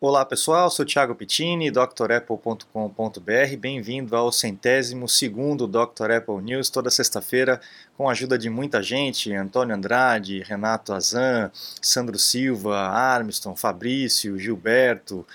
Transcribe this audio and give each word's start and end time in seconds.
Olá 0.00 0.24
pessoal, 0.24 0.70
sou 0.70 0.86
Thiago 0.86 1.12
Pittini, 1.12 1.72
drapple.com.br. 1.72 3.56
Bem-vindo 3.58 4.14
ao 4.14 4.30
centésimo 4.30 5.08
segundo 5.08 5.66
Dr. 5.66 6.12
Apple 6.12 6.40
News, 6.40 6.70
toda 6.70 6.88
sexta-feira, 6.88 7.60
com 7.96 8.08
a 8.08 8.12
ajuda 8.12 8.38
de 8.38 8.48
muita 8.48 8.80
gente: 8.80 9.32
Antônio 9.32 9.74
Andrade, 9.74 10.44
Renato 10.44 10.92
Azan, 10.92 11.50
Sandro 11.82 12.16
Silva, 12.16 12.78
Armstrong, 12.78 13.58
Fabrício, 13.58 14.38
Gilberto, 14.38 15.26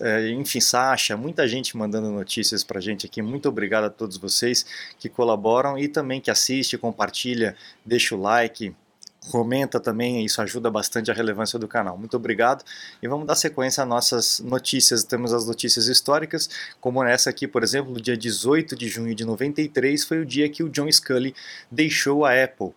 eh, 0.00 0.30
enfim, 0.30 0.58
Sasha, 0.58 1.16
muita 1.16 1.46
gente 1.46 1.76
mandando 1.76 2.10
notícias 2.10 2.64
para 2.64 2.80
gente 2.80 3.06
aqui. 3.06 3.22
Muito 3.22 3.48
obrigado 3.48 3.84
a 3.84 3.90
todos 3.90 4.16
vocês 4.16 4.66
que 4.98 5.08
colaboram 5.08 5.78
e 5.78 5.86
também 5.86 6.20
que 6.20 6.28
assiste, 6.28 6.76
compartilha, 6.76 7.54
deixa 7.86 8.16
o 8.16 8.20
like 8.20 8.74
comenta 9.30 9.78
também, 9.78 10.24
isso 10.24 10.40
ajuda 10.40 10.70
bastante 10.70 11.10
a 11.10 11.14
relevância 11.14 11.58
do 11.58 11.68
canal. 11.68 11.98
Muito 11.98 12.16
obrigado 12.16 12.64
e 13.02 13.08
vamos 13.08 13.26
dar 13.26 13.34
sequência 13.34 13.82
às 13.82 13.88
nossas 13.88 14.40
notícias. 14.40 15.04
Temos 15.04 15.32
as 15.32 15.46
notícias 15.46 15.86
históricas, 15.86 16.48
como 16.80 17.02
essa 17.04 17.30
aqui, 17.30 17.46
por 17.46 17.62
exemplo, 17.62 18.00
dia 18.00 18.16
18 18.16 18.76
de 18.76 18.88
junho 18.88 19.14
de 19.14 19.24
93 19.24 20.04
foi 20.04 20.20
o 20.20 20.26
dia 20.26 20.48
que 20.48 20.62
o 20.62 20.68
John 20.68 20.90
Scully 20.90 21.34
deixou 21.70 22.24
a 22.24 22.32
Apple 22.42 22.72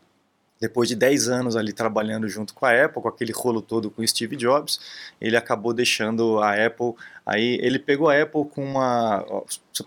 depois 0.61 0.87
de 0.87 0.95
10 0.95 1.27
anos 1.27 1.55
ali 1.55 1.73
trabalhando 1.73 2.29
junto 2.29 2.53
com 2.53 2.67
a 2.67 2.85
Apple, 2.85 3.01
com 3.01 3.07
aquele 3.07 3.33
rolo 3.33 3.63
todo 3.63 3.89
com 3.89 4.05
Steve 4.05 4.35
Jobs, 4.35 4.79
ele 5.19 5.35
acabou 5.35 5.73
deixando 5.73 6.39
a 6.39 6.53
Apple. 6.53 6.93
Aí 7.25 7.57
ele 7.63 7.79
pegou 7.79 8.07
a 8.07 8.21
Apple 8.21 8.45
com 8.45 8.63
uma. 8.63 9.25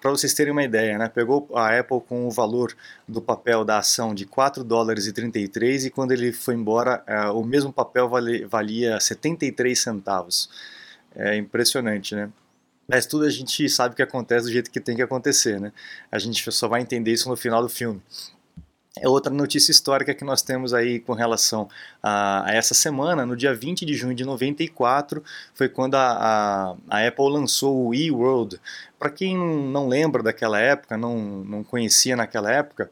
Para 0.00 0.10
vocês 0.10 0.34
terem 0.34 0.52
uma 0.52 0.64
ideia, 0.64 0.98
né? 0.98 1.08
Pegou 1.08 1.48
a 1.54 1.78
Apple 1.78 2.00
com 2.00 2.26
o 2.26 2.30
valor 2.30 2.76
do 3.06 3.22
papel 3.22 3.64
da 3.64 3.78
ação 3.78 4.12
de 4.12 4.26
4 4.26 4.64
dólares 4.64 5.06
e 5.06 5.12
33 5.12 5.86
e 5.86 5.90
quando 5.90 6.10
ele 6.10 6.32
foi 6.32 6.54
embora, 6.54 7.04
é, 7.06 7.20
o 7.28 7.44
mesmo 7.44 7.72
papel 7.72 8.10
valia 8.48 8.98
73 8.98 9.78
centavos. 9.78 10.50
É 11.14 11.36
impressionante, 11.36 12.16
né? 12.16 12.30
Mas 12.88 13.06
tudo 13.06 13.24
a 13.24 13.30
gente 13.30 13.68
sabe 13.68 13.94
que 13.94 14.02
acontece 14.02 14.46
do 14.46 14.52
jeito 14.52 14.70
que 14.70 14.80
tem 14.80 14.96
que 14.96 15.02
acontecer, 15.02 15.60
né? 15.60 15.72
A 16.10 16.18
gente 16.18 16.50
só 16.50 16.66
vai 16.66 16.80
entender 16.80 17.12
isso 17.12 17.28
no 17.28 17.36
final 17.36 17.62
do 17.62 17.68
filme. 17.68 18.02
É 18.96 19.08
outra 19.08 19.32
notícia 19.32 19.72
histórica 19.72 20.14
que 20.14 20.24
nós 20.24 20.40
temos 20.40 20.72
aí 20.72 21.00
com 21.00 21.14
relação 21.14 21.68
a, 22.00 22.48
a, 22.48 22.54
essa 22.54 22.74
semana, 22.74 23.26
no 23.26 23.36
dia 23.36 23.52
20 23.52 23.84
de 23.84 23.92
junho 23.94 24.14
de 24.14 24.24
94, 24.24 25.22
foi 25.52 25.68
quando 25.68 25.96
a, 25.96 26.12
a, 26.12 26.76
a 26.88 27.08
Apple 27.08 27.28
lançou 27.28 27.88
o 27.88 27.94
eWorld. 27.94 28.60
Para 28.96 29.10
quem 29.10 29.36
não 29.36 29.88
lembra 29.88 30.22
daquela 30.22 30.60
época, 30.60 30.96
não, 30.96 31.18
não 31.18 31.64
conhecia 31.64 32.14
naquela 32.14 32.52
época, 32.52 32.88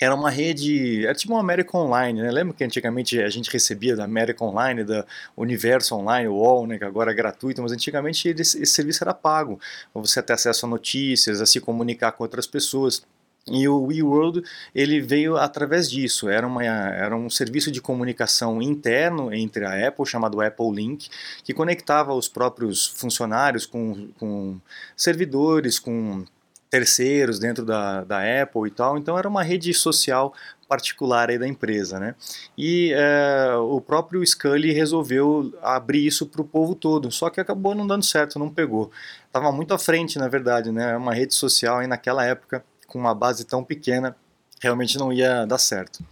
era 0.00 0.14
uma 0.14 0.30
rede, 0.30 1.04
era 1.04 1.14
tipo 1.14 1.32
uma 1.32 1.40
América 1.40 1.76
Online, 1.76 2.22
né? 2.22 2.30
Lembra 2.30 2.54
que 2.54 2.62
antigamente 2.62 3.20
a 3.20 3.28
gente 3.28 3.50
recebia 3.50 3.96
da 3.96 4.04
América 4.04 4.44
Online, 4.44 4.84
da 4.84 5.04
Universo 5.36 5.96
Online, 5.96 6.28
UOL, 6.28 6.66
né? 6.66 6.78
que 6.78 6.84
agora 6.84 7.10
é 7.10 7.14
gratuito, 7.14 7.60
mas 7.62 7.72
antigamente 7.72 8.28
esse, 8.28 8.62
esse 8.62 8.72
serviço 8.72 9.02
era 9.02 9.12
pago, 9.12 9.58
você 9.92 10.22
ter 10.22 10.34
acesso 10.34 10.66
a 10.66 10.68
notícias, 10.68 11.40
a 11.40 11.46
se 11.46 11.60
comunicar 11.60 12.12
com 12.12 12.22
outras 12.22 12.46
pessoas. 12.46 13.02
E 13.50 13.68
o 13.68 13.84
WeWorld 13.84 14.42
ele 14.74 15.00
veio 15.00 15.36
através 15.36 15.90
disso. 15.90 16.28
Era, 16.28 16.46
uma, 16.46 16.64
era 16.64 17.16
um 17.16 17.28
serviço 17.30 17.70
de 17.70 17.80
comunicação 17.80 18.60
interno 18.60 19.32
entre 19.32 19.64
a 19.64 19.88
Apple, 19.88 20.06
chamado 20.06 20.40
Apple 20.40 20.70
Link, 20.70 21.08
que 21.42 21.54
conectava 21.54 22.12
os 22.12 22.28
próprios 22.28 22.86
funcionários 22.86 23.66
com, 23.66 24.08
com 24.18 24.58
servidores, 24.96 25.78
com 25.78 26.24
terceiros 26.70 27.38
dentro 27.38 27.64
da, 27.64 28.04
da 28.04 28.42
Apple 28.42 28.68
e 28.68 28.70
tal. 28.70 28.98
Então 28.98 29.18
era 29.18 29.28
uma 29.28 29.42
rede 29.42 29.72
social 29.72 30.34
particular 30.68 31.30
aí 31.30 31.38
da 31.38 31.48
empresa, 31.48 31.98
né? 31.98 32.14
E 32.56 32.92
é, 32.94 33.54
o 33.56 33.80
próprio 33.80 34.24
Scully 34.24 34.70
resolveu 34.70 35.52
abrir 35.62 36.06
isso 36.06 36.26
para 36.26 36.42
o 36.42 36.44
povo 36.44 36.74
todo, 36.74 37.10
só 37.10 37.30
que 37.30 37.40
acabou 37.40 37.74
não 37.74 37.86
dando 37.86 38.04
certo, 38.04 38.38
não 38.38 38.50
pegou. 38.50 38.90
Tava 39.32 39.50
muito 39.50 39.72
à 39.72 39.78
frente, 39.78 40.18
na 40.18 40.28
verdade, 40.28 40.70
né? 40.70 40.94
Uma 40.96 41.14
rede 41.14 41.34
social 41.34 41.78
aí 41.78 41.86
naquela 41.86 42.24
época 42.24 42.62
com 42.88 42.98
uma 42.98 43.14
base 43.14 43.44
tão 43.44 43.62
pequena, 43.62 44.16
realmente 44.60 44.98
não 44.98 45.12
ia 45.12 45.46
dar 45.46 45.58
certo. 45.58 46.02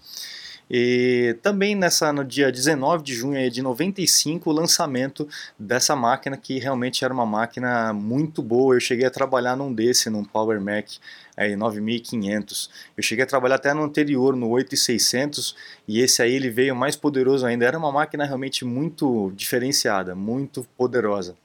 E 0.68 1.36
também 1.42 1.76
nessa, 1.76 2.12
no 2.12 2.24
dia 2.24 2.50
19 2.50 3.04
de 3.04 3.14
junho 3.14 3.50
de 3.50 3.62
95, 3.62 4.50
o 4.50 4.52
lançamento 4.52 5.28
dessa 5.56 5.94
máquina, 5.94 6.36
que 6.36 6.58
realmente 6.58 7.04
era 7.04 7.14
uma 7.14 7.24
máquina 7.24 7.92
muito 7.92 8.42
boa. 8.42 8.74
Eu 8.74 8.80
cheguei 8.80 9.06
a 9.06 9.10
trabalhar 9.10 9.56
num 9.56 9.72
desse, 9.72 10.10
num 10.10 10.24
Power 10.24 10.60
Mac 10.60 10.88
aí, 11.36 11.54
9500. 11.54 12.68
Eu 12.96 13.02
cheguei 13.02 13.22
a 13.22 13.28
trabalhar 13.28 13.56
até 13.56 13.72
no 13.72 13.84
anterior, 13.84 14.34
no 14.34 14.48
8600, 14.50 15.54
e 15.86 16.00
esse 16.00 16.20
aí 16.20 16.34
ele 16.34 16.50
veio 16.50 16.74
mais 16.74 16.96
poderoso 16.96 17.46
ainda. 17.46 17.64
Era 17.64 17.78
uma 17.78 17.92
máquina 17.92 18.24
realmente 18.24 18.64
muito 18.64 19.32
diferenciada, 19.36 20.16
muito 20.16 20.66
poderosa 20.76 21.36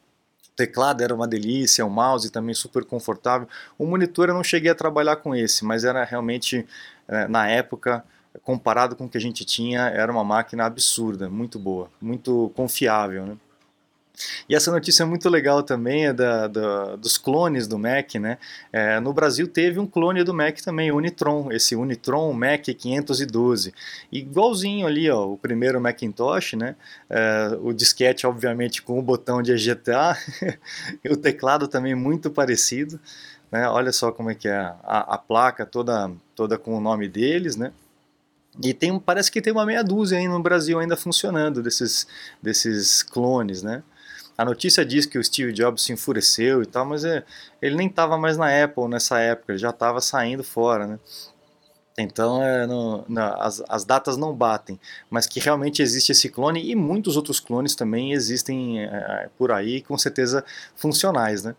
teclado 0.55 1.01
era 1.01 1.13
uma 1.13 1.27
delícia, 1.27 1.85
o 1.85 1.89
mouse 1.89 2.31
também 2.31 2.53
super 2.53 2.83
confortável. 2.85 3.47
O 3.77 3.85
monitor 3.85 4.29
eu 4.29 4.35
não 4.35 4.43
cheguei 4.43 4.71
a 4.71 4.75
trabalhar 4.75 5.17
com 5.17 5.35
esse, 5.35 5.65
mas 5.65 5.83
era 5.83 6.03
realmente, 6.03 6.65
é, 7.07 7.27
na 7.27 7.47
época, 7.47 8.03
comparado 8.43 8.95
com 8.95 9.05
o 9.05 9.09
que 9.09 9.17
a 9.17 9.21
gente 9.21 9.43
tinha, 9.43 9.81
era 9.89 10.11
uma 10.11 10.23
máquina 10.23 10.65
absurda, 10.65 11.29
muito 11.29 11.59
boa, 11.59 11.89
muito 12.01 12.51
confiável. 12.55 13.25
Né? 13.25 13.37
E 14.47 14.55
essa 14.55 14.71
notícia 14.71 15.03
é 15.03 15.05
muito 15.05 15.29
legal 15.29 15.63
também, 15.63 16.07
é 16.07 16.13
da, 16.13 16.47
da 16.47 16.95
dos 16.95 17.17
clones 17.17 17.67
do 17.67 17.79
Mac, 17.79 18.15
né? 18.15 18.37
É, 18.71 18.99
no 18.99 19.13
Brasil 19.13 19.47
teve 19.47 19.79
um 19.79 19.87
clone 19.87 20.23
do 20.23 20.33
Mac 20.33 20.59
também, 20.59 20.91
Unitron, 20.91 21.51
esse 21.51 21.75
Unitron 21.75 22.33
Mac 22.33 22.65
512. 22.65 23.73
Igualzinho 24.11 24.85
ali, 24.85 25.09
ó, 25.09 25.25
o 25.25 25.37
primeiro 25.37 25.79
Macintosh, 25.79 26.53
né? 26.53 26.75
É, 27.09 27.57
o 27.61 27.73
disquete, 27.73 28.27
obviamente, 28.27 28.81
com 28.81 28.99
o 28.99 29.01
botão 29.01 29.41
de 29.41 29.51
EGTA, 29.53 30.17
e 31.03 31.09
o 31.09 31.17
teclado 31.17 31.67
também 31.67 31.95
muito 31.95 32.29
parecido. 32.29 32.99
Né? 33.51 33.67
Olha 33.67 33.91
só 33.91 34.11
como 34.11 34.29
é 34.29 34.35
que 34.35 34.47
é 34.47 34.57
a, 34.57 35.15
a 35.15 35.17
placa 35.17 35.65
toda, 35.65 36.11
toda 36.35 36.57
com 36.57 36.75
o 36.75 36.81
nome 36.81 37.07
deles, 37.07 37.55
né? 37.55 37.71
E 38.61 38.73
tem, 38.73 38.97
parece 38.99 39.31
que 39.31 39.41
tem 39.41 39.53
uma 39.53 39.65
meia 39.65 39.83
dúzia 39.83 40.17
aí 40.17 40.27
no 40.27 40.41
Brasil 40.41 40.79
ainda 40.79 40.97
funcionando 40.97 41.63
desses, 41.63 42.05
desses 42.41 43.01
clones, 43.01 43.63
né? 43.63 43.81
A 44.37 44.45
notícia 44.45 44.85
diz 44.85 45.05
que 45.05 45.17
o 45.17 45.23
Steve 45.23 45.53
Jobs 45.53 45.83
se 45.83 45.93
enfureceu 45.93 46.63
e 46.63 46.65
tal, 46.65 46.85
mas 46.85 47.03
é, 47.03 47.23
ele 47.61 47.75
nem 47.75 47.87
estava 47.87 48.17
mais 48.17 48.37
na 48.37 48.63
Apple 48.63 48.87
nessa 48.87 49.19
época, 49.19 49.53
ele 49.53 49.59
já 49.59 49.69
estava 49.69 50.01
saindo 50.01 50.43
fora, 50.43 50.87
né? 50.87 50.99
Então 51.97 52.41
é, 52.41 52.65
no, 52.65 53.05
as, 53.37 53.61
as, 53.67 53.83
datas 53.83 54.15
não 54.15 54.33
batem, 54.33 54.79
mas 55.09 55.27
que 55.27 55.39
realmente 55.39 55.81
existe 55.81 56.11
esse 56.13 56.29
clone 56.29 56.71
e 56.71 56.75
muitos 56.75 57.17
outros 57.17 57.39
clones 57.39 57.75
também 57.75 58.13
existem 58.13 58.81
é, 58.81 58.85
é 58.85 59.29
por 59.37 59.51
aí, 59.51 59.81
com 59.81 59.97
certeza 59.97 60.43
funcionais. 60.75 61.43
Né? 61.43 61.53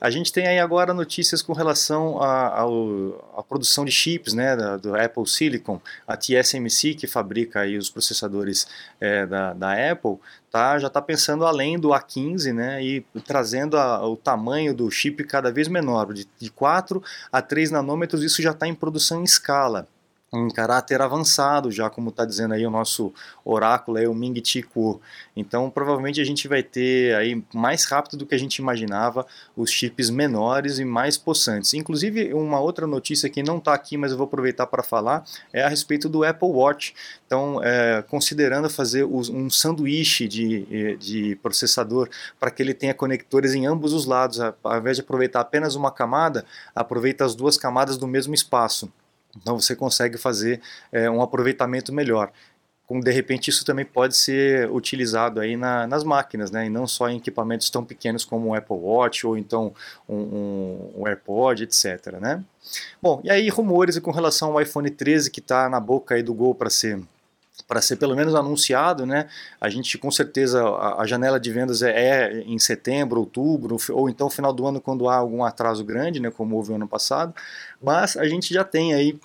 A 0.00 0.10
gente 0.10 0.32
tem 0.32 0.46
aí 0.46 0.58
agora 0.58 0.92
notícias 0.92 1.42
com 1.42 1.52
relação 1.52 2.20
à 2.20 3.42
produção 3.48 3.84
de 3.84 3.92
chips 3.92 4.32
né, 4.34 4.56
da, 4.56 4.76
do 4.76 4.96
Apple 4.96 5.26
Silicon, 5.26 5.80
a 6.06 6.16
TSMC, 6.16 6.94
que 6.94 7.06
fabrica 7.06 7.60
aí 7.60 7.78
os 7.78 7.88
processadores 7.88 8.66
é, 9.00 9.26
da, 9.26 9.52
da 9.52 9.92
Apple, 9.92 10.18
tá, 10.50 10.78
já 10.78 10.88
está 10.88 11.00
pensando 11.00 11.44
além 11.44 11.78
do 11.78 11.88
A15 11.88 12.52
né, 12.52 12.82
e 12.82 13.00
trazendo 13.24 13.76
a, 13.76 14.06
o 14.06 14.16
tamanho 14.16 14.74
do 14.74 14.90
chip 14.90 15.22
cada 15.24 15.52
vez 15.52 15.68
menor, 15.68 16.12
de, 16.12 16.26
de 16.38 16.50
4 16.50 17.02
a 17.30 17.42
3 17.42 17.70
nanômetros, 17.70 18.22
isso 18.22 18.42
já 18.42 18.52
está 18.52 18.66
em 18.66 18.74
produção 18.74 19.20
em 19.20 19.24
escala 19.24 19.86
em 20.32 20.48
caráter 20.48 21.00
avançado, 21.00 21.70
já 21.70 21.88
como 21.88 22.10
está 22.10 22.24
dizendo 22.24 22.52
aí 22.52 22.66
o 22.66 22.70
nosso 22.70 23.12
oráculo, 23.44 23.96
aí, 23.96 24.06
o 24.06 24.14
Ming 24.14 24.42
Chi 24.44 24.62
Kuo. 24.62 25.00
Então, 25.34 25.70
provavelmente 25.70 26.20
a 26.20 26.24
gente 26.24 26.46
vai 26.46 26.62
ter 26.62 27.14
aí 27.16 27.42
mais 27.54 27.84
rápido 27.84 28.18
do 28.18 28.26
que 28.26 28.34
a 28.34 28.38
gente 28.38 28.56
imaginava 28.56 29.26
os 29.56 29.70
chips 29.70 30.10
menores 30.10 30.78
e 30.78 30.84
mais 30.84 31.16
possantes. 31.16 31.72
Inclusive, 31.72 32.34
uma 32.34 32.60
outra 32.60 32.86
notícia 32.86 33.30
que 33.30 33.42
não 33.42 33.56
está 33.56 33.72
aqui, 33.72 33.96
mas 33.96 34.10
eu 34.10 34.18
vou 34.18 34.26
aproveitar 34.26 34.66
para 34.66 34.82
falar, 34.82 35.24
é 35.52 35.62
a 35.62 35.68
respeito 35.68 36.08
do 36.08 36.22
Apple 36.24 36.48
Watch. 36.48 36.94
Então, 37.26 37.60
é, 37.62 38.02
considerando 38.02 38.68
fazer 38.68 39.04
um 39.04 39.48
sanduíche 39.48 40.28
de, 40.28 40.96
de 40.98 41.36
processador 41.36 42.08
para 42.38 42.50
que 42.50 42.62
ele 42.62 42.74
tenha 42.74 42.92
conectores 42.92 43.54
em 43.54 43.66
ambos 43.66 43.94
os 43.94 44.04
lados, 44.04 44.40
ao 44.40 44.78
invés 44.78 44.96
de 44.98 45.02
aproveitar 45.02 45.40
apenas 45.40 45.74
uma 45.74 45.90
camada, 45.90 46.44
aproveita 46.74 47.24
as 47.24 47.34
duas 47.34 47.56
camadas 47.56 47.96
do 47.96 48.06
mesmo 48.06 48.34
espaço. 48.34 48.90
Então 49.36 49.58
você 49.58 49.76
consegue 49.76 50.16
fazer 50.18 50.60
é, 50.90 51.08
um 51.10 51.22
aproveitamento 51.22 51.92
melhor. 51.92 52.32
Como 52.86 53.02
de 53.02 53.10
repente 53.10 53.50
isso 53.50 53.66
também 53.66 53.84
pode 53.84 54.16
ser 54.16 54.70
utilizado 54.70 55.40
aí 55.40 55.58
na, 55.58 55.86
nas 55.86 56.02
máquinas, 56.02 56.50
né? 56.50 56.66
E 56.66 56.70
não 56.70 56.86
só 56.86 57.08
em 57.10 57.18
equipamentos 57.18 57.68
tão 57.68 57.84
pequenos 57.84 58.24
como 58.24 58.48
o 58.48 58.54
Apple 58.54 58.76
Watch 58.76 59.26
ou 59.26 59.36
então 59.36 59.74
um, 60.08 60.16
um, 60.16 60.92
um 60.96 61.06
AirPod, 61.06 61.64
etc. 61.64 62.18
Né? 62.18 62.42
Bom, 63.00 63.20
e 63.22 63.30
aí 63.30 63.50
rumores 63.50 63.98
com 63.98 64.10
relação 64.10 64.52
ao 64.52 64.62
iPhone 64.62 64.88
13 64.88 65.30
que 65.30 65.40
está 65.40 65.68
na 65.68 65.78
boca 65.78 66.14
aí 66.14 66.22
do 66.22 66.32
Gol 66.32 66.54
para 66.54 66.70
ser 66.70 66.98
para 67.66 67.80
ser 67.80 67.96
pelo 67.96 68.14
menos 68.14 68.34
anunciado, 68.34 69.04
né? 69.04 69.28
A 69.60 69.68
gente 69.68 69.98
com 69.98 70.10
certeza 70.10 70.62
a, 70.62 71.02
a 71.02 71.06
janela 71.06 71.38
de 71.38 71.50
vendas 71.50 71.82
é, 71.82 71.90
é, 71.90 72.40
em 72.42 72.58
setembro, 72.58 73.20
outubro, 73.20 73.76
ou 73.90 74.08
então 74.08 74.30
final 74.30 74.52
do 74.52 74.66
ano 74.66 74.80
quando 74.80 75.08
há 75.08 75.16
algum 75.16 75.44
atraso 75.44 75.84
grande, 75.84 76.20
né? 76.20 76.30
Como 76.30 76.56
houve 76.56 76.70
no 76.70 76.76
ano 76.76 76.88
passado. 76.88 77.34
Mas 77.82 78.16
a 78.16 78.26
gente 78.26 78.52
já 78.52 78.64
tem 78.64 78.94
aí 78.94 79.18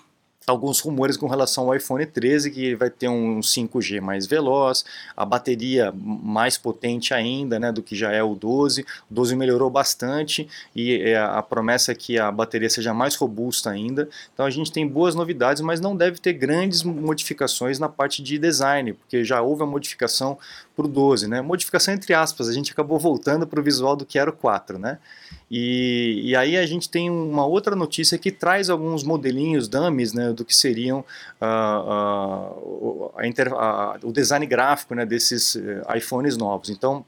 alguns 0.45 0.80
rumores 0.80 1.18
com 1.18 1.28
relação 1.28 1.66
ao 1.66 1.75
iPhone 1.75 2.06
13 2.06 2.51
que 2.51 2.75
vai 2.75 2.90
ter 2.90 3.07
um 3.07 3.40
5G 3.40 4.01
mais 4.01 4.25
veloz, 4.25 4.84
a 5.16 5.25
bateria 5.25 5.94
mais 5.95 6.57
potente 6.57 7.13
ainda, 7.13 7.60
né, 7.60 7.72
do 7.72 7.81
que 7.81 7.95
já 7.95 8.12
é 8.12 8.22
o 8.22 8.36
12. 8.36 8.81
O 8.81 9.13
12 9.13 9.36
melhorou 9.36 9.69
bastante 9.69 10.48
e 10.75 10.95
é, 11.01 11.18
a 11.18 11.42
promessa 11.42 11.92
é 11.92 11.95
que 11.95 12.18
a 12.18 12.31
bateria 12.31 12.69
seja 12.69 12.94
mais 12.94 13.16
robusta 13.16 13.69
ainda. 13.69 14.10
Então 14.34 14.45
a 14.45 14.50
gente 14.50 14.72
tem 14.72 14.88
boas 14.88 15.16
novidades, 15.16 15.62
mas 15.62 15.80
não 15.80 15.95
deve 15.95 16.19
ter 16.19 16.34
grandes 16.34 16.84
modificações 16.84 17.80
na 17.80 17.89
parte 17.89 18.22
de 18.22 18.38
design, 18.38 18.94
porque 18.94 19.24
já 19.24 19.42
houve 19.42 19.63
a 19.63 19.66
modificação 19.66 20.38
para 20.75 20.86
o 20.86 20.88
12, 20.88 21.28
né? 21.28 21.42
Modificação 21.42 21.94
entre 21.94 22.14
aspas, 22.14 22.50
a 22.50 22.54
gente 22.54 22.72
acabou 22.72 23.00
voltando 23.00 23.46
para 23.46 23.60
o 23.60 23.64
visual 23.64 23.96
do 23.96 24.06
que 24.06 24.18
era 24.18 24.30
o 24.30 24.34
4, 24.34 24.80
né? 24.80 24.98
E, 25.50 26.22
e, 26.24 26.36
aí 26.36 26.58
a 26.58 26.66
gente 26.66 26.90
tem 26.90 27.12
uma 27.12 27.46
outra 27.46 27.75
notícia 27.75 28.18
que 28.18 28.31
traz 28.31 28.72
alguns 28.72 29.04
modelinhos, 29.04 29.68
dummies, 29.68 30.12
né, 30.12 30.34
do 30.34 30.44
que 30.44 30.56
seriam 30.56 31.06
uh, 31.40 32.62
uh, 32.66 33.12
a 33.16 33.28
inter, 33.28 33.54
uh, 33.54 34.00
o 34.02 34.12
design 34.12 34.46
gráfico 34.48 34.96
né, 34.96 35.06
desses 35.06 35.56
eh, 35.56 35.84
iPhones 35.96 36.38
novos. 36.38 36.70
Então, 36.72 37.06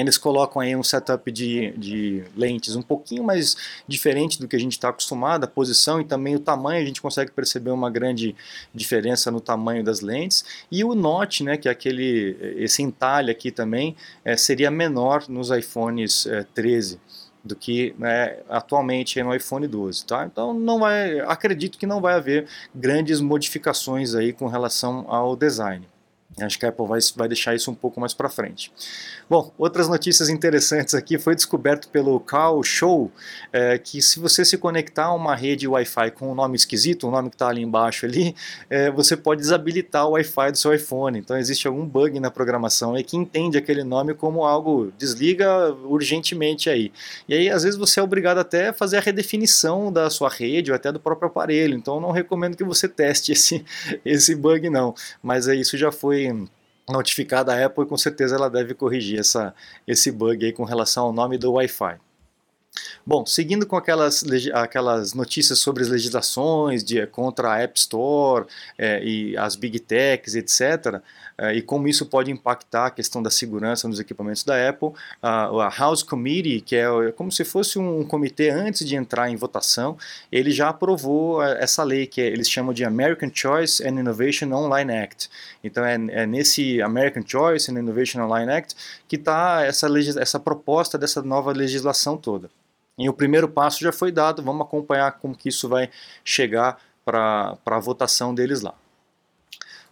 eles 0.00 0.18
colocam 0.18 0.60
aí 0.60 0.76
um 0.76 0.82
setup 0.82 1.30
de, 1.32 1.72
de 1.76 2.24
lentes 2.36 2.76
um 2.76 2.82
pouquinho 2.82 3.24
mais 3.24 3.56
diferente 3.88 4.38
do 4.40 4.46
que 4.46 4.56
a 4.56 4.58
gente 4.58 4.72
está 4.72 4.90
acostumado, 4.90 5.44
a 5.44 5.46
posição 5.48 6.00
e 6.00 6.04
também 6.04 6.36
o 6.36 6.40
tamanho, 6.40 6.82
a 6.82 6.86
gente 6.86 7.00
consegue 7.00 7.30
perceber 7.30 7.70
uma 7.70 7.90
grande 7.90 8.34
diferença 8.74 9.30
no 9.30 9.40
tamanho 9.40 9.82
das 9.82 10.00
lentes. 10.00 10.44
E 10.70 10.84
o 10.84 10.94
Note, 10.94 11.42
né, 11.42 11.56
que 11.56 11.68
é 11.68 11.70
aquele, 11.72 12.36
esse 12.56 12.82
entalhe 12.82 13.30
aqui 13.30 13.50
também, 13.50 13.96
é, 14.24 14.36
seria 14.36 14.70
menor 14.70 15.24
nos 15.28 15.50
iPhones 15.50 16.26
é, 16.26 16.44
13 16.54 17.00
do 17.46 17.54
que 17.54 17.94
né, 17.98 18.38
atualmente 18.48 19.22
no 19.22 19.34
iPhone 19.34 19.66
12, 19.66 20.04
tá? 20.04 20.26
Então 20.26 20.52
não 20.52 20.80
vai, 20.80 21.20
acredito 21.20 21.78
que 21.78 21.86
não 21.86 22.00
vai 22.00 22.14
haver 22.14 22.48
grandes 22.74 23.20
modificações 23.20 24.14
aí 24.14 24.32
com 24.32 24.48
relação 24.48 25.04
ao 25.08 25.36
design. 25.36 25.86
Acho 26.38 26.58
que 26.58 26.66
a 26.66 26.68
Apple 26.68 26.86
vai, 26.86 27.00
vai 27.16 27.28
deixar 27.28 27.54
isso 27.54 27.70
um 27.70 27.74
pouco 27.74 27.98
mais 27.98 28.12
para 28.12 28.28
frente. 28.28 28.70
Bom, 29.28 29.50
outras 29.56 29.88
notícias 29.88 30.28
interessantes 30.28 30.94
aqui. 30.94 31.18
Foi 31.18 31.34
descoberto 31.34 31.88
pelo 31.88 32.20
Carl 32.20 32.62
Show 32.62 33.10
é, 33.50 33.78
que 33.78 34.02
se 34.02 34.20
você 34.20 34.44
se 34.44 34.58
conectar 34.58 35.06
a 35.06 35.14
uma 35.14 35.34
rede 35.34 35.66
Wi-Fi 35.66 36.10
com 36.10 36.30
um 36.30 36.34
nome 36.34 36.54
esquisito, 36.54 37.04
o 37.04 37.08
um 37.08 37.10
nome 37.10 37.30
que 37.30 37.36
está 37.36 37.48
ali 37.48 37.62
embaixo 37.62 38.04
ali, 38.04 38.36
é, 38.68 38.90
você 38.90 39.16
pode 39.16 39.40
desabilitar 39.40 40.06
o 40.06 40.10
Wi-Fi 40.10 40.52
do 40.52 40.58
seu 40.58 40.74
iPhone. 40.74 41.18
Então 41.18 41.38
existe 41.38 41.66
algum 41.66 41.86
bug 41.86 42.20
na 42.20 42.30
programação 42.30 42.94
aí 42.94 43.02
que 43.02 43.16
entende 43.16 43.56
aquele 43.56 43.82
nome 43.82 44.12
como 44.12 44.44
algo 44.44 44.92
desliga 44.98 45.72
urgentemente 45.84 46.68
aí. 46.68 46.92
E 47.26 47.32
aí 47.32 47.48
às 47.48 47.62
vezes 47.62 47.78
você 47.78 47.98
é 47.98 48.02
obrigado 48.02 48.38
até 48.38 48.68
a 48.68 48.72
fazer 48.74 48.98
a 48.98 49.00
redefinição 49.00 49.90
da 49.90 50.10
sua 50.10 50.28
rede 50.28 50.70
ou 50.70 50.76
até 50.76 50.92
do 50.92 51.00
próprio 51.00 51.28
aparelho. 51.28 51.74
Então 51.74 51.98
não 51.98 52.10
recomendo 52.10 52.58
que 52.58 52.64
você 52.64 52.86
teste 52.86 53.32
esse, 53.32 53.64
esse 54.04 54.34
bug 54.34 54.68
não. 54.68 54.94
Mas 55.22 55.48
é, 55.48 55.54
isso 55.54 55.78
já 55.78 55.90
foi 55.90 56.25
notificada 56.88 57.52
a 57.52 57.66
Apple 57.66 57.84
e 57.84 57.88
com 57.88 57.96
certeza 57.96 58.36
ela 58.36 58.48
deve 58.48 58.74
corrigir 58.74 59.18
essa, 59.18 59.54
esse 59.86 60.10
bug 60.10 60.44
aí 60.44 60.52
com 60.52 60.64
relação 60.64 61.06
ao 61.06 61.12
nome 61.12 61.36
do 61.36 61.52
Wi-Fi. 61.52 61.98
Bom, 63.08 63.24
seguindo 63.24 63.64
com 63.68 63.76
aquelas, 63.76 64.24
aquelas 64.52 65.14
notícias 65.14 65.60
sobre 65.60 65.80
as 65.84 65.88
legislações 65.88 66.82
de, 66.82 67.06
contra 67.06 67.52
a 67.52 67.58
App 67.60 67.78
Store 67.78 68.46
é, 68.76 69.00
e 69.04 69.36
as 69.36 69.54
Big 69.54 69.78
Techs, 69.78 70.34
etc., 70.34 71.00
é, 71.38 71.54
e 71.54 71.62
como 71.62 71.86
isso 71.86 72.04
pode 72.06 72.32
impactar 72.32 72.86
a 72.86 72.90
questão 72.90 73.22
da 73.22 73.30
segurança 73.30 73.86
nos 73.86 74.00
equipamentos 74.00 74.42
da 74.42 74.68
Apple, 74.68 74.90
a, 75.22 75.44
a 75.44 75.68
House 75.68 76.02
Committee, 76.02 76.60
que 76.60 76.74
é 76.74 77.12
como 77.12 77.30
se 77.30 77.44
fosse 77.44 77.78
um 77.78 78.02
comitê 78.04 78.50
antes 78.50 78.84
de 78.84 78.96
entrar 78.96 79.30
em 79.30 79.36
votação, 79.36 79.96
ele 80.32 80.50
já 80.50 80.70
aprovou 80.70 81.40
é, 81.40 81.62
essa 81.62 81.84
lei 81.84 82.08
que 82.08 82.20
é, 82.20 82.26
eles 82.26 82.50
chamam 82.50 82.74
de 82.74 82.84
American 82.84 83.30
Choice 83.32 83.86
and 83.86 84.00
Innovation 84.00 84.52
Online 84.52 84.92
Act. 84.92 85.30
Então 85.62 85.84
é, 85.84 85.94
é 85.94 86.26
nesse 86.26 86.82
American 86.82 87.22
Choice 87.24 87.70
and 87.70 87.78
Innovation 87.78 88.20
Online 88.20 88.50
Act 88.50 88.74
que 89.06 89.14
está 89.14 89.62
essa, 89.64 89.86
essa 90.20 90.40
proposta 90.40 90.98
dessa 90.98 91.22
nova 91.22 91.52
legislação 91.52 92.16
toda. 92.16 92.50
E 92.98 93.08
o 93.08 93.12
primeiro 93.12 93.48
passo 93.48 93.80
já 93.80 93.92
foi 93.92 94.10
dado, 94.10 94.42
vamos 94.42 94.66
acompanhar 94.66 95.12
como 95.12 95.36
que 95.36 95.48
isso 95.48 95.68
vai 95.68 95.90
chegar 96.24 96.78
para 97.04 97.58
a 97.64 97.78
votação 97.78 98.34
deles 98.34 98.62
lá. 98.62 98.74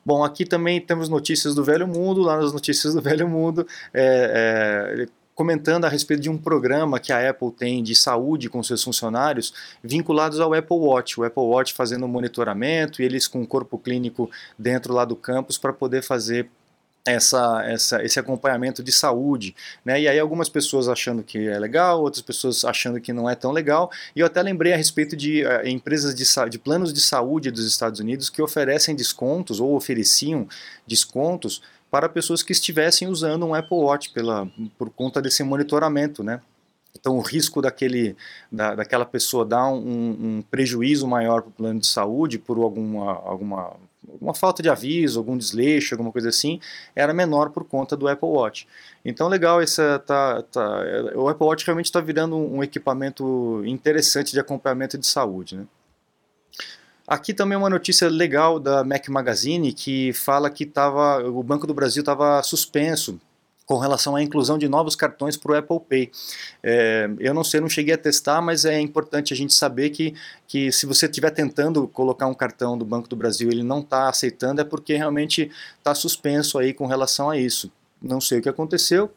Bom, 0.04 0.22
aqui 0.22 0.44
também 0.44 0.80
temos 0.80 1.08
notícias 1.08 1.54
do 1.54 1.64
Velho 1.64 1.88
Mundo, 1.88 2.20
lá 2.20 2.36
nas 2.36 2.52
notícias 2.52 2.94
do 2.94 3.00
Velho 3.02 3.28
Mundo, 3.28 3.66
é, 3.92 5.04
é, 5.04 5.06
comentando 5.34 5.84
a 5.84 5.88
respeito 5.88 6.22
de 6.22 6.30
um 6.30 6.36
programa 6.36 7.00
que 7.00 7.12
a 7.12 7.30
Apple 7.30 7.50
tem 7.50 7.82
de 7.82 7.94
saúde 7.94 8.50
com 8.50 8.62
seus 8.62 8.82
funcionários 8.82 9.54
vinculados 9.82 10.40
ao 10.40 10.52
Apple 10.52 10.76
Watch. 10.76 11.18
O 11.18 11.24
Apple 11.24 11.42
Watch 11.42 11.72
fazendo 11.72 12.06
monitoramento 12.06 13.00
e 13.00 13.04
eles 13.04 13.26
com 13.26 13.42
o 13.42 13.46
corpo 13.46 13.78
clínico 13.78 14.30
dentro 14.58 14.92
lá 14.92 15.04
do 15.04 15.16
campus 15.16 15.56
para 15.56 15.72
poder 15.72 16.02
fazer 16.02 16.48
essa, 17.06 17.62
essa, 17.66 18.02
esse 18.02 18.18
acompanhamento 18.18 18.82
de 18.82 18.90
saúde, 18.90 19.54
né? 19.84 20.00
E 20.00 20.08
aí 20.08 20.18
algumas 20.18 20.48
pessoas 20.48 20.88
achando 20.88 21.22
que 21.22 21.48
é 21.48 21.58
legal, 21.58 22.00
outras 22.00 22.22
pessoas 22.22 22.64
achando 22.64 23.00
que 23.00 23.12
não 23.12 23.28
é 23.28 23.34
tão 23.34 23.52
legal. 23.52 23.90
E 24.16 24.20
eu 24.20 24.26
até 24.26 24.42
lembrei 24.42 24.72
a 24.72 24.76
respeito 24.76 25.14
de 25.14 25.44
uh, 25.44 25.66
empresas 25.66 26.14
de, 26.14 26.24
de 26.48 26.58
planos 26.58 26.92
de 26.92 27.00
saúde 27.00 27.50
dos 27.50 27.66
Estados 27.66 28.00
Unidos 28.00 28.30
que 28.30 28.40
oferecem 28.40 28.96
descontos 28.96 29.60
ou 29.60 29.76
ofereciam 29.76 30.48
descontos 30.86 31.62
para 31.90 32.08
pessoas 32.08 32.42
que 32.42 32.52
estivessem 32.52 33.06
usando 33.06 33.46
um 33.46 33.54
Apple 33.54 33.76
Watch 33.76 34.10
pela, 34.10 34.48
por 34.78 34.90
conta 34.90 35.20
desse 35.20 35.42
monitoramento, 35.44 36.24
né? 36.24 36.40
Então, 36.98 37.16
o 37.16 37.20
risco 37.20 37.60
daquele, 37.60 38.16
da, 38.50 38.74
daquela 38.74 39.04
pessoa 39.04 39.44
dar 39.44 39.66
um, 39.68 40.38
um 40.38 40.44
prejuízo 40.50 41.06
maior 41.06 41.42
para 41.42 41.50
o 41.50 41.52
plano 41.52 41.80
de 41.80 41.86
saúde 41.86 42.38
por 42.38 42.56
alguma, 42.58 43.12
alguma 43.12 43.76
uma 44.20 44.34
falta 44.34 44.62
de 44.62 44.68
aviso, 44.68 45.18
algum 45.18 45.36
desleixo, 45.36 45.94
alguma 45.94 46.12
coisa 46.12 46.28
assim, 46.28 46.60
era 46.94 47.12
menor 47.12 47.50
por 47.50 47.64
conta 47.64 47.96
do 47.96 48.08
Apple 48.08 48.28
Watch. 48.28 48.66
Então, 49.04 49.28
legal, 49.28 49.60
essa 49.60 49.98
tá, 49.98 50.42
tá, 50.42 50.82
o 51.14 51.28
Apple 51.28 51.46
Watch 51.46 51.64
realmente 51.66 51.86
está 51.86 52.00
virando 52.00 52.36
um 52.36 52.62
equipamento 52.62 53.62
interessante 53.66 54.32
de 54.32 54.40
acompanhamento 54.40 54.98
de 54.98 55.06
saúde. 55.06 55.56
Né? 55.56 55.66
Aqui 57.06 57.34
também 57.34 57.56
uma 57.56 57.70
notícia 57.70 58.08
legal 58.08 58.58
da 58.58 58.82
Mac 58.82 59.08
Magazine 59.08 59.72
que 59.72 60.12
fala 60.12 60.48
que 60.48 60.64
tava, 60.64 61.22
o 61.28 61.42
Banco 61.42 61.66
do 61.66 61.74
Brasil 61.74 62.00
estava 62.00 62.42
suspenso 62.42 63.20
com 63.66 63.78
relação 63.78 64.14
à 64.14 64.22
inclusão 64.22 64.58
de 64.58 64.68
novos 64.68 64.94
cartões 64.94 65.36
para 65.36 65.52
o 65.52 65.56
Apple 65.56 65.80
Pay. 65.80 66.10
É, 66.62 67.08
eu 67.18 67.32
não 67.32 67.42
sei, 67.42 67.60
não 67.60 67.68
cheguei 67.68 67.94
a 67.94 67.98
testar, 67.98 68.40
mas 68.40 68.64
é 68.64 68.78
importante 68.78 69.32
a 69.32 69.36
gente 69.36 69.54
saber 69.54 69.90
que, 69.90 70.14
que 70.46 70.70
se 70.70 70.86
você 70.86 71.06
estiver 71.06 71.30
tentando 71.30 71.86
colocar 71.88 72.26
um 72.26 72.34
cartão 72.34 72.76
do 72.76 72.84
Banco 72.84 73.08
do 73.08 73.16
Brasil 73.16 73.48
e 73.48 73.54
ele 73.54 73.62
não 73.62 73.80
está 73.80 74.08
aceitando, 74.08 74.60
é 74.60 74.64
porque 74.64 74.94
realmente 74.94 75.50
está 75.78 75.94
suspenso 75.94 76.58
aí 76.58 76.74
com 76.74 76.86
relação 76.86 77.30
a 77.30 77.38
isso. 77.38 77.72
Não 78.02 78.20
sei 78.20 78.38
o 78.38 78.42
que 78.42 78.48
aconteceu, 78.48 79.10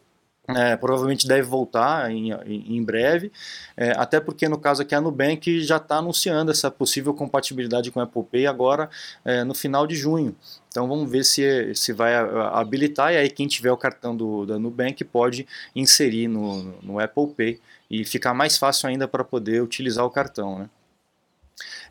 é, 0.48 0.78
provavelmente 0.78 1.28
deve 1.28 1.42
voltar 1.42 2.10
em, 2.10 2.32
em, 2.46 2.82
breve, 2.82 3.32
é, 3.76 3.92
até 3.92 4.20
porque 4.20 4.48
no 4.48 4.58
caso 4.58 4.82
aqui 4.82 4.96
a 4.96 5.02
Nubank 5.02 5.62
já 5.62 5.76
está 5.76 5.98
anunciando 5.98 6.52
essa 6.52 6.72
possível 6.72 7.14
compatibilidade 7.14 7.92
com 7.92 8.00
o 8.00 8.04
Apple 8.04 8.24
Pay 8.24 8.48
agora 8.48 8.90
é, 9.26 9.44
no 9.44 9.54
final 9.54 9.86
de 9.86 9.96
junho. 9.96 10.34
Então 10.70 10.88
vamos 10.88 11.10
ver 11.10 11.26
se, 11.26 11.74
se 11.76 11.92
vai 11.92 12.16
habilitar 12.16 13.14
e 13.14 13.18
aí 13.18 13.30
quem 13.30 13.48
tiver 13.48 13.72
o 13.72 13.78
cartão 13.78 14.16
do, 14.16 14.46
da 14.46 14.58
Nubank 14.58 15.04
pode 15.04 15.46
inserir 15.76 16.28
no, 16.28 16.64
no 16.82 17.00
Apple 17.00 17.28
Pay 17.36 17.60
e 17.90 18.06
ficar 18.06 18.34
mais 18.34 18.58
fácil 18.58 18.88
ainda 18.88 19.08
para 19.08 19.24
poder 19.24 19.62
utilizar 19.62 20.06
o 20.06 20.10
cartão. 20.10 20.60
Né? 20.60 20.70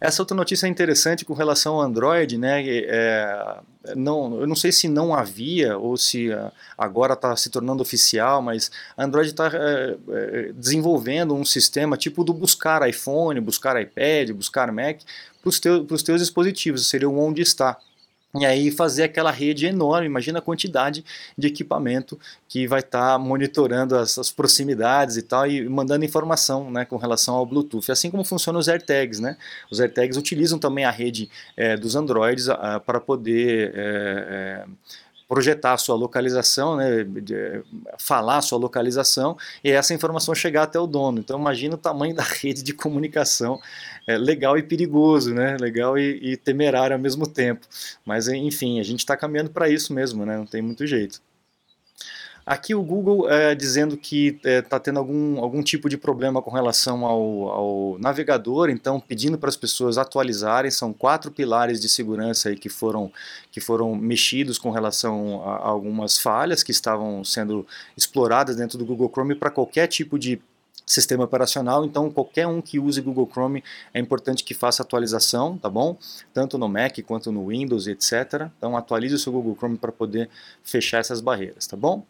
Essa 0.01 0.23
outra 0.23 0.37
notícia 0.37 0.67
é 0.67 0.69
interessante 0.69 1.25
com 1.25 1.35
relação 1.35 1.75
ao 1.75 1.83
Android, 1.83 2.39
né? 2.39 2.63
É, 2.67 3.59
não, 3.97 4.41
eu 4.41 4.47
não 4.47 4.55
sei 4.55 4.71
se 4.71 4.89
não 4.89 5.15
havia 5.15 5.77
ou 5.77 5.97
se 5.97 6.33
ah, 6.33 6.53
agora 6.77 7.15
está 7.15 7.35
se 7.37 7.51
tornando 7.51 7.83
oficial, 7.83 8.43
mas 8.43 8.71
Android 8.97 9.31
está 9.31 9.51
é, 9.53 9.97
é, 10.09 10.53
desenvolvendo 10.53 11.35
um 11.35 11.45
sistema 11.45 11.97
tipo 11.97 12.23
do 12.23 12.33
buscar 12.33 12.89
iPhone, 12.89 13.41
buscar 13.41 13.81
iPad, 13.81 14.31
buscar 14.31 14.71
Mac 14.71 15.01
para 15.41 15.49
os 15.49 15.61
teus, 15.61 16.03
teus 16.03 16.21
dispositivos, 16.21 16.89
seria 16.89 17.09
o 17.09 17.19
onde 17.19 17.43
está. 17.43 17.79
E 18.41 18.47
aí 18.47 18.71
fazer 18.71 19.05
aquela 19.05 19.31
rede 19.31 19.67
enorme, 19.67 20.07
imagina 20.07 20.39
a 20.39 20.43
quantidade 20.43 21.05
de 21.37 21.47
equipamento 21.47 22.19
que 22.49 22.67
vai 22.67 22.81
estar 22.81 23.13
tá 23.13 23.19
monitorando 23.19 23.97
as, 23.97 24.19
as, 24.19 24.31
proximidades 24.31 25.17
e 25.17 25.23
tal 25.23 25.47
e 25.47 25.69
mandando 25.69 26.05
informação 26.05 26.71
né, 26.71 26.85
com 26.85 26.97
relação 26.97 27.35
ao 27.35 27.47
Bluetooth. 27.47 27.91
Assim 27.91 28.11
como 28.11 28.25
funcionam 28.25 28.61
os 28.61 28.69
AirTags, 28.69 29.21
né? 29.21 29.37
Os 29.71 29.81
AirTags 29.81 30.17
utilizam 30.17 30.59
também 30.59 30.85
a 30.85 30.91
rede 30.91 31.31
é, 31.57 31.77
dos 31.77 31.97
Androids 31.97 32.47
para 32.85 33.01
poder 33.01 33.73
é, 33.75 34.65
é, 34.65 34.65
projetar 35.29 35.73
a 35.73 35.79
sua 35.79 35.97
localização, 35.97 36.77
né, 36.77 37.07
falar 37.99 38.39
a 38.39 38.43
sua 38.43 38.59
localização 38.59 39.37
e 39.63 39.71
essa 39.71 39.93
informação 39.93 40.35
chegar 40.35 40.63
até 40.63 40.79
o 40.79 40.87
dono. 40.87 41.19
Então 41.19 41.39
imagina 41.39 41.75
o 41.75 41.79
tamanho 41.79 42.15
da 42.15 42.23
rede 42.23 42.63
de 42.63 42.73
comunicação 42.73 43.61
é, 44.07 44.17
legal 44.17 44.57
e 44.57 44.63
perigoso, 44.63 45.35
né, 45.35 45.57
legal 45.59 45.99
e, 45.99 46.33
e 46.33 46.37
temerário 46.37 46.95
ao 46.95 47.03
mesmo 47.03 47.27
tempo. 47.27 47.67
Mas 48.05 48.29
enfim, 48.29 48.79
a 48.81 48.83
gente 48.83 49.01
está 49.01 49.17
caminhando 49.17 49.51
para 49.51 49.69
isso 49.69 49.93
mesmo, 49.93 50.25
né, 50.25 50.37
não 50.37 50.47
tem 50.47 50.63
muito 50.63 50.87
jeito. 50.87 51.21
Aqui 52.47 52.77
o 52.77 52.83
Google 52.83 53.29
é, 53.29 53.57
dizendo 53.57 53.97
que 53.97 54.29
está 54.29 54.49
é, 54.49 54.63
tá 54.63 54.79
tendo 54.79 55.01
algum, 55.01 55.41
algum 55.41 55.65
tipo 55.65 55.89
de 55.89 55.99
problema 55.99 56.41
com 56.41 56.53
relação 56.53 57.05
ao, 57.05 57.49
ao 57.49 57.99
navegador, 57.99 58.71
então 58.71 59.01
pedindo 59.01 59.37
para 59.37 59.49
as 59.49 59.57
pessoas 59.57 59.99
atualizarem. 59.99 60.71
São 60.71 60.93
quatro 60.93 61.33
pilares 61.33 61.81
de 61.81 61.89
segurança 61.89 62.49
aí 62.49 62.57
que 62.57 62.69
foram, 62.69 63.11
que 63.51 63.61
foram 63.61 63.97
mexidos 63.97 64.59
com 64.59 64.71
relação 64.71 65.43
a, 65.45 65.57
a 65.57 65.67
algumas 65.67 66.19
falhas 66.19 66.63
que 66.63 66.71
estavam 66.71 67.25
sendo 67.25 67.67
exploradas 67.97 68.55
dentro 68.55 68.79
do 68.79 68.87
Google 68.87 69.11
Chrome 69.13 69.35
para 69.35 69.51
qualquer 69.51 69.89
tipo 69.89 70.17
de 70.17 70.41
sistema 70.87 71.25
operacional, 71.25 71.85
então 71.85 72.09
qualquer 72.09 72.47
um 72.47 72.63
que 72.63 72.79
use 72.79 73.01
Google 73.01 73.29
Chrome 73.29 73.65
é 73.93 73.99
importante 73.99 74.45
que 74.45 74.55
faça 74.55 74.85
atualização, 74.85 75.59
tá 75.59 75.69
bom? 75.69 75.99
Tanto 76.33 76.57
no 76.57 76.69
Mac 76.69 76.97
quanto 77.05 77.33
no 77.33 77.49
Windows, 77.49 77.89
etc. 77.89 78.49
Então 78.57 78.77
atualize 78.77 79.17
o 79.17 79.19
seu 79.19 79.33
Google 79.33 79.57
Chrome 79.57 79.77
para 79.77 79.91
poder 79.91 80.31
fechar 80.63 80.99
essas 80.99 81.21
barreiras, 81.21 81.67
tá 81.67 81.77
bom? 81.77 82.07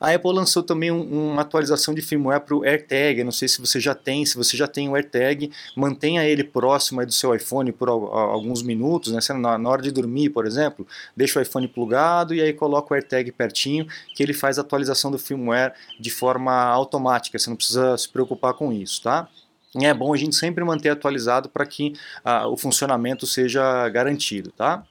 A 0.00 0.12
Apple 0.12 0.32
lançou 0.32 0.62
também 0.62 0.90
um, 0.90 1.32
uma 1.32 1.42
atualização 1.42 1.94
de 1.94 2.02
firmware 2.02 2.40
para 2.40 2.54
o 2.54 2.64
AirTag. 2.64 3.24
Não 3.24 3.32
sei 3.32 3.48
se 3.48 3.60
você 3.60 3.80
já 3.80 3.94
tem, 3.94 4.24
se 4.26 4.36
você 4.36 4.56
já 4.56 4.66
tem 4.66 4.88
o 4.88 4.94
AirTag, 4.94 5.50
mantenha 5.76 6.24
ele 6.24 6.44
próximo 6.44 7.04
do 7.04 7.12
seu 7.12 7.34
iPhone 7.34 7.72
por 7.72 7.88
alguns 7.88 8.62
minutos, 8.62 9.12
né? 9.12 9.20
Na, 9.38 9.58
na 9.58 9.68
hora 9.68 9.82
de 9.82 9.90
dormir, 9.90 10.30
por 10.30 10.46
exemplo, 10.46 10.86
deixa 11.16 11.38
o 11.38 11.42
iPhone 11.42 11.66
plugado 11.68 12.34
e 12.34 12.40
aí 12.40 12.52
coloca 12.52 12.92
o 12.92 12.94
AirTag 12.94 13.32
pertinho, 13.32 13.86
que 14.14 14.22
ele 14.22 14.32
faz 14.32 14.58
a 14.58 14.62
atualização 14.62 15.10
do 15.10 15.18
firmware 15.18 15.74
de 15.98 16.10
forma 16.10 16.52
automática. 16.52 17.38
Você 17.38 17.50
não 17.50 17.56
precisa 17.56 17.96
se 17.96 18.08
preocupar 18.08 18.54
com 18.54 18.72
isso, 18.72 19.02
tá? 19.02 19.28
É 19.82 19.92
bom 19.92 20.14
a 20.14 20.16
gente 20.16 20.36
sempre 20.36 20.62
manter 20.62 20.90
atualizado 20.90 21.48
para 21.48 21.66
que 21.66 21.94
ah, 22.24 22.46
o 22.46 22.56
funcionamento 22.56 23.26
seja 23.26 23.88
garantido, 23.88 24.52
tá? 24.52 24.84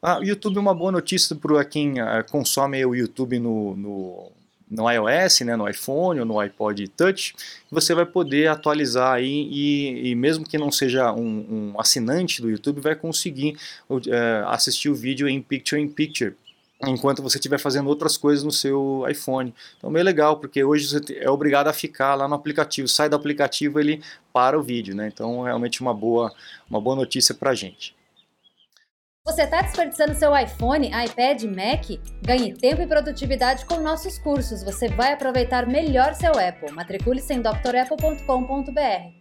Ah, 0.00 0.20
o 0.20 0.24
YouTube 0.24 0.56
é 0.56 0.60
uma 0.60 0.74
boa 0.74 0.92
notícia 0.92 1.34
para 1.34 1.64
quem 1.64 2.00
uh, 2.00 2.24
consome 2.30 2.84
o 2.86 2.94
YouTube 2.94 3.40
no, 3.40 3.74
no, 3.74 4.32
no, 4.70 4.88
iOS, 4.88 5.40
né, 5.40 5.56
no 5.56 5.68
iPhone 5.68 6.20
ou 6.20 6.26
no 6.26 6.38
iPod 6.38 6.86
Touch. 6.88 7.34
Você 7.68 7.92
vai 7.94 8.06
poder 8.06 8.46
atualizar 8.46 9.14
aí 9.14 9.48
e, 9.50 10.10
e 10.10 10.14
mesmo 10.14 10.48
que 10.48 10.56
não 10.56 10.70
seja 10.70 11.12
um, 11.12 11.72
um, 11.74 11.80
assinante 11.80 12.40
do 12.40 12.48
YouTube, 12.48 12.80
vai 12.80 12.94
conseguir 12.94 13.56
uh, 13.90 14.00
assistir 14.46 14.88
o 14.88 14.94
vídeo 14.94 15.28
em 15.28 15.42
Picture 15.42 15.82
in 15.82 15.88
Picture 15.88 16.36
enquanto 16.86 17.20
você 17.20 17.38
estiver 17.38 17.58
fazendo 17.58 17.88
outras 17.88 18.16
coisas 18.16 18.44
no 18.44 18.52
seu 18.52 19.04
iPhone. 19.10 19.52
Então, 19.78 19.90
meio 19.90 20.04
legal, 20.04 20.36
porque 20.38 20.62
hoje 20.62 20.86
você 20.86 21.18
é 21.18 21.28
obrigado 21.28 21.66
a 21.66 21.72
ficar 21.72 22.14
lá 22.14 22.28
no 22.28 22.36
aplicativo. 22.36 22.86
Sai 22.86 23.08
do 23.08 23.16
aplicativo, 23.16 23.80
ele 23.80 24.00
para 24.32 24.56
o 24.56 24.62
vídeo, 24.62 24.94
né? 24.94 25.10
Então, 25.12 25.42
realmente 25.42 25.80
uma 25.80 25.92
boa, 25.92 26.32
uma 26.70 26.80
boa 26.80 26.94
notícia 26.94 27.34
para 27.34 27.50
a 27.50 27.54
gente. 27.54 27.97
Você 29.28 29.42
está 29.42 29.60
desperdiçando 29.60 30.14
seu 30.14 30.34
iPhone, 30.34 30.86
iPad, 30.88 31.42
Mac? 31.42 32.00
Ganhe 32.22 32.54
tempo 32.54 32.80
e 32.80 32.86
produtividade 32.86 33.66
com 33.66 33.78
nossos 33.78 34.18
cursos. 34.18 34.62
Você 34.62 34.88
vai 34.88 35.12
aproveitar 35.12 35.66
melhor 35.66 36.14
seu 36.14 36.32
Apple. 36.32 36.72
Matricule-se 36.72 37.34
em 37.34 37.42
drapple.com.br. 37.42 39.12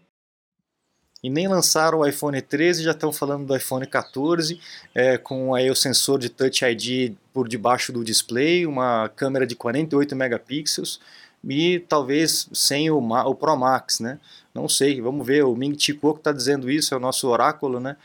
E 1.22 1.30
nem 1.30 1.50
lançaram 1.50 2.00
o 2.00 2.08
iPhone 2.08 2.42
13, 2.42 2.84
já 2.84 2.92
estão 2.92 3.12
falando 3.12 3.48
do 3.48 3.54
iPhone 3.54 3.86
14, 3.86 4.58
é, 4.96 5.18
com 5.18 5.54
aí 5.54 5.70
o 5.70 5.76
sensor 5.76 6.20
de 6.20 6.30
Touch 6.30 6.64
ID 6.64 7.14
por 7.34 7.50
debaixo 7.50 7.92
do 7.92 8.02
display, 8.02 8.66
uma 8.66 9.10
câmera 9.10 9.46
de 9.46 9.58
48 9.58 10.16
megapixels 10.16 11.02
e 11.44 11.80
talvez 11.80 12.50
sem 12.54 12.90
o, 12.90 12.98
o 12.98 13.36
Pro 13.36 13.56
Max, 13.56 14.00
né? 14.00 14.20
Não 14.54 14.68
sei, 14.68 15.00
vamos 15.02 15.26
ver. 15.26 15.44
O 15.44 15.56
Ming 15.56 15.78
Chi 15.78 15.94
Kuo 15.94 16.16
está 16.16 16.32
dizendo 16.32 16.70
isso, 16.70 16.94
é 16.94 16.98
o 16.98 17.00
nosso 17.00 17.28
oráculo, 17.28 17.80
né? 17.80 17.96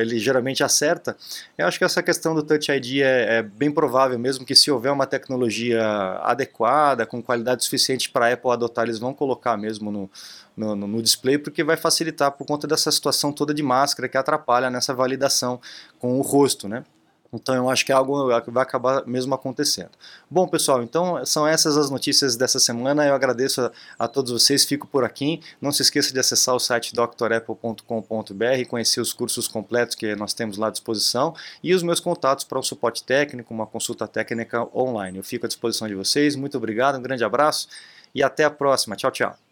ele 0.00 0.18
geralmente 0.18 0.62
acerta, 0.62 1.16
eu 1.56 1.66
acho 1.66 1.78
que 1.78 1.84
essa 1.84 2.02
questão 2.02 2.34
do 2.34 2.42
Touch 2.42 2.70
ID 2.70 3.00
é, 3.00 3.38
é, 3.38 3.42
bem 3.42 3.70
provável 3.70 4.18
mesmo 4.18 4.44
que 4.44 4.54
se 4.54 4.70
houver 4.70 4.92
uma 4.92 5.06
tecnologia 5.06 5.82
adequada, 6.22 7.06
com 7.06 7.22
qualidade 7.22 7.64
suficiente 7.64 8.10
para 8.10 8.28
a 8.28 8.32
Apple 8.32 8.50
adotar, 8.50 8.84
eles 8.84 8.98
vão 8.98 9.12
colocar 9.12 9.56
mesmo 9.56 9.90
no, 9.90 10.10
no, 10.56 10.76
no, 10.76 11.02
display, 11.02 11.38
porque 11.38 11.64
vai 11.64 11.76
facilitar 11.76 12.32
por 12.32 12.46
conta 12.46 12.66
dessa 12.66 12.90
situação 12.90 13.32
toda 13.32 13.52
de 13.52 13.62
máscara 13.62 14.08
que 14.08 14.16
atrapalha 14.16 14.70
nessa 14.70 14.94
validação 14.94 15.60
com 15.98 16.18
o 16.18 16.22
rosto, 16.22 16.68
né? 16.68 16.84
Então 17.32 17.54
eu 17.54 17.68
acho 17.68 17.84
que 17.84 17.92
é 17.92 17.94
algo 17.94 18.28
que 18.40 18.50
vai 18.50 18.62
acabar 18.62 19.06
mesmo 19.06 19.34
acontecendo. 19.34 19.90
Bom, 20.30 20.46
pessoal, 20.46 20.82
então 20.82 21.24
são 21.24 21.46
essas 21.46 21.76
as 21.76 21.90
notícias 21.90 22.36
dessa 22.36 22.58
semana. 22.58 23.06
Eu 23.06 23.14
agradeço 23.14 23.60
a, 23.60 23.72
a 23.98 24.08
todos 24.08 24.32
vocês, 24.32 24.64
fico 24.64 24.86
por 24.86 25.04
aqui. 25.04 25.40
Não 25.60 25.72
se 25.72 25.82
esqueça 25.82 26.12
de 26.12 26.20
acessar 26.20 26.54
o 26.54 26.60
site 26.60 26.94
drapple.com.br, 26.94 28.68
conhecer 28.68 29.00
os 29.00 29.12
cursos 29.12 29.48
completos 29.48 29.94
que 29.94 30.14
nós 30.16 30.32
temos 30.34 30.56
lá 30.56 30.68
à 30.68 30.70
disposição 30.70 31.34
e 31.62 31.74
os 31.74 31.82
meus 31.82 32.00
contatos 32.00 32.44
para 32.44 32.58
um 32.58 32.62
suporte 32.62 33.04
técnico, 33.04 33.52
uma 33.52 33.66
consulta 33.66 34.06
técnica 34.06 34.66
online. 34.76 35.18
Eu 35.18 35.24
fico 35.24 35.46
à 35.46 35.48
disposição 35.48 35.88
de 35.88 35.94
vocês. 35.94 36.36
Muito 36.36 36.56
obrigado, 36.56 36.98
um 36.98 37.02
grande 37.02 37.24
abraço 37.24 37.68
e 38.14 38.22
até 38.22 38.44
a 38.44 38.50
próxima. 38.50 38.96
Tchau, 38.96 39.10
tchau. 39.10 39.45